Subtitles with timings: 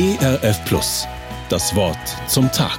[0.00, 1.08] ERF Plus.
[1.48, 1.98] Das Wort
[2.28, 2.78] zum Tag.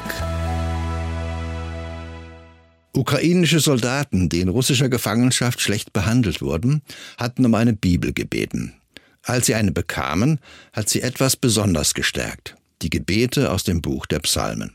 [2.94, 6.82] Ukrainische Soldaten, die in russischer Gefangenschaft schlecht behandelt wurden,
[7.18, 8.74] hatten um eine Bibel gebeten.
[9.22, 10.40] Als sie eine bekamen,
[10.72, 12.56] hat sie etwas besonders gestärkt.
[12.84, 14.72] Die Gebete aus dem Buch der Psalmen.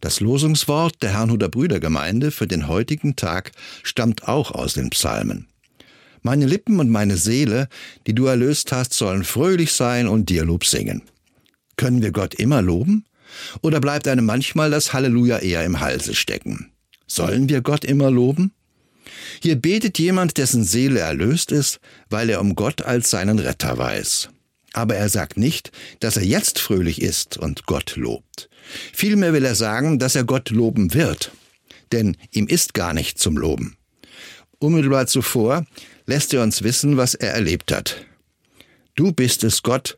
[0.00, 3.52] Das Losungswort der Herrnhuter Brüdergemeinde für den heutigen Tag
[3.84, 5.46] stammt auch aus den Psalmen.
[6.22, 7.68] Meine Lippen und meine Seele,
[8.08, 11.02] die du erlöst hast, sollen fröhlich sein und dir Lob singen.
[11.80, 13.06] Können wir Gott immer loben?
[13.62, 16.70] Oder bleibt einem manchmal das Halleluja eher im Halse stecken?
[17.06, 18.52] Sollen wir Gott immer loben?
[19.40, 21.80] Hier betet jemand, dessen Seele erlöst ist,
[22.10, 24.28] weil er um Gott als seinen Retter weiß.
[24.74, 28.50] Aber er sagt nicht, dass er jetzt fröhlich ist und Gott lobt.
[28.92, 31.32] Vielmehr will er sagen, dass er Gott loben wird.
[31.92, 33.78] Denn ihm ist gar nicht zum Loben.
[34.58, 35.64] Unmittelbar zuvor
[36.04, 38.04] lässt er uns wissen, was er erlebt hat.
[38.96, 39.96] Du bist es, Gott,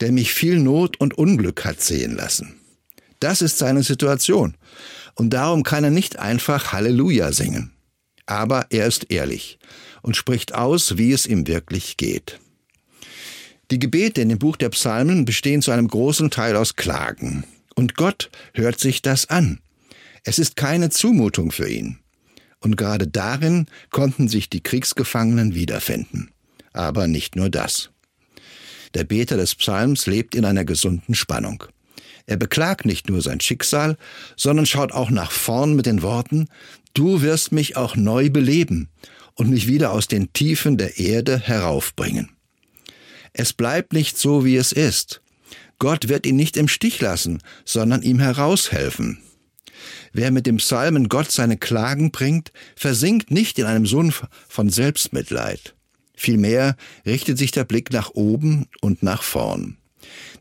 [0.00, 2.56] der mich viel Not und Unglück hat sehen lassen.
[3.20, 4.56] Das ist seine Situation.
[5.14, 7.72] Und darum kann er nicht einfach Halleluja singen.
[8.26, 9.58] Aber er ist ehrlich
[10.02, 12.40] und spricht aus, wie es ihm wirklich geht.
[13.70, 17.44] Die Gebete in dem Buch der Psalmen bestehen zu einem großen Teil aus Klagen.
[17.74, 19.60] Und Gott hört sich das an.
[20.24, 21.98] Es ist keine Zumutung für ihn.
[22.58, 26.30] Und gerade darin konnten sich die Kriegsgefangenen wiederfinden.
[26.72, 27.90] Aber nicht nur das.
[28.94, 31.64] Der Beter des Psalms lebt in einer gesunden Spannung.
[32.26, 33.96] Er beklagt nicht nur sein Schicksal,
[34.36, 36.48] sondern schaut auch nach vorn mit den Worten,
[36.94, 38.88] Du wirst mich auch neu beleben
[39.34, 42.30] und mich wieder aus den Tiefen der Erde heraufbringen.
[43.32, 45.22] Es bleibt nicht so, wie es ist.
[45.78, 49.18] Gott wird ihn nicht im Stich lassen, sondern ihm heraushelfen.
[50.12, 55.74] Wer mit dem Psalmen Gott seine Klagen bringt, versinkt nicht in einem Sumpf von Selbstmitleid.
[56.20, 56.76] Vielmehr
[57.06, 59.78] richtet sich der Blick nach oben und nach vorn.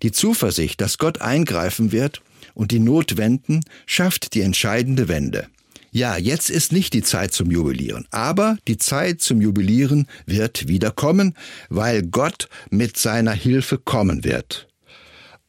[0.03, 2.21] Die Zuversicht, dass Gott eingreifen wird
[2.53, 5.47] und die Not wenden, schafft die entscheidende Wende.
[5.91, 10.91] Ja, jetzt ist nicht die Zeit zum Jubilieren, aber die Zeit zum Jubilieren wird wieder
[10.91, 11.33] kommen,
[11.69, 14.67] weil Gott mit seiner Hilfe kommen wird.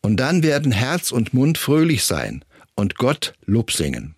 [0.01, 2.45] Und dann werden Herz und Mund fröhlich sein
[2.77, 4.15] und Gott Lob singen.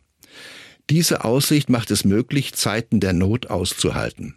[0.90, 4.34] Diese Aussicht macht es möglich, Zeiten der Not auszuhalten.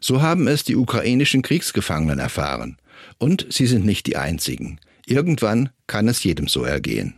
[0.00, 2.78] So haben es die ukrainischen Kriegsgefangenen erfahren.
[3.18, 4.78] Und sie sind nicht die einzigen.
[5.06, 7.14] Irgendwann kann es jedem so ergehen.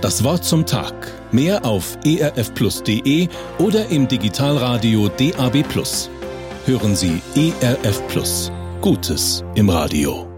[0.00, 0.94] Das Wort zum Tag.
[1.30, 3.28] Mehr auf erfplus.de
[3.58, 5.64] oder im Digitalradio DAB.
[6.66, 8.50] Hören Sie ERF Plus.
[8.80, 10.31] Gutes im Radio.